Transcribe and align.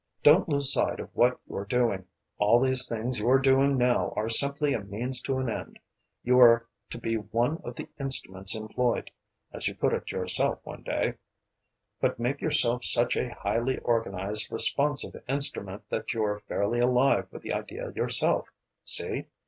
Don't 0.23 0.49
lose 0.49 0.73
sight 0.73 0.99
of 0.99 1.15
what 1.15 1.39
you 1.47 1.55
are 1.57 1.63
doing. 1.63 2.07
All 2.39 2.59
these 2.59 2.87
things 2.87 3.19
you 3.19 3.29
are 3.29 3.37
doing 3.37 3.77
now 3.77 4.13
are 4.15 4.29
simply 4.29 4.73
a 4.73 4.79
means 4.83 5.21
to 5.21 5.37
an 5.37 5.47
end. 5.47 5.77
You 6.23 6.39
are 6.39 6.67
to 6.89 6.97
be 6.97 7.17
one 7.17 7.61
of 7.63 7.75
the 7.75 7.87
instruments 7.99 8.55
employed 8.55 9.11
as 9.53 9.67
you 9.67 9.75
put 9.75 9.93
it 9.93 10.09
yourself 10.11 10.57
one 10.63 10.81
day 10.81 11.19
but 11.99 12.17
make 12.19 12.41
yourself 12.41 12.83
such 12.83 13.15
a 13.15 13.29
highly 13.31 13.77
organised, 13.81 14.49
responsive 14.49 15.21
instrument 15.29 15.83
that 15.89 16.13
you're 16.15 16.39
fairly 16.47 16.79
alive 16.79 17.27
with 17.31 17.43
the 17.43 17.53
idea 17.53 17.91
yourself. 17.91 18.47
See? 18.83 19.25